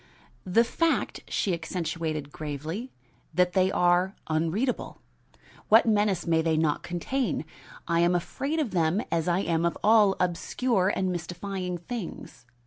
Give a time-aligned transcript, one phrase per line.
[0.47, 2.91] "The fact," she accentuated gravely,
[3.35, 4.97] "that they are unreadable.
[5.69, 7.45] What menace may they not contain?
[7.87, 12.47] I am afraid of them, as I am of all obscure and mystifying things."